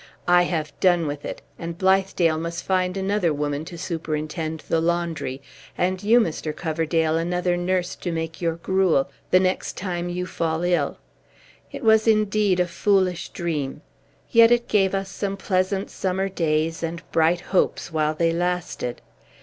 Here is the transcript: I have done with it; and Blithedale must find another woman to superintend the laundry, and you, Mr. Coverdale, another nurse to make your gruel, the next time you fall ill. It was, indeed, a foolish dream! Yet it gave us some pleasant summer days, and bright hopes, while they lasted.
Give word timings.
I 0.27 0.41
have 0.49 0.73
done 0.79 1.05
with 1.05 1.25
it; 1.25 1.43
and 1.59 1.77
Blithedale 1.77 2.39
must 2.39 2.63
find 2.65 2.97
another 2.97 3.31
woman 3.31 3.65
to 3.65 3.77
superintend 3.77 4.61
the 4.61 4.81
laundry, 4.81 5.43
and 5.77 6.01
you, 6.01 6.19
Mr. 6.19 6.55
Coverdale, 6.55 7.17
another 7.17 7.55
nurse 7.55 7.95
to 7.97 8.11
make 8.11 8.41
your 8.41 8.55
gruel, 8.55 9.11
the 9.29 9.39
next 9.39 9.77
time 9.77 10.09
you 10.09 10.25
fall 10.25 10.63
ill. 10.63 10.97
It 11.71 11.83
was, 11.83 12.07
indeed, 12.07 12.59
a 12.59 12.65
foolish 12.65 13.29
dream! 13.29 13.83
Yet 14.31 14.49
it 14.51 14.67
gave 14.67 14.95
us 14.95 15.11
some 15.11 15.37
pleasant 15.37 15.91
summer 15.91 16.29
days, 16.29 16.81
and 16.81 17.03
bright 17.11 17.41
hopes, 17.53 17.93
while 17.93 18.15
they 18.15 18.33
lasted. 18.33 19.03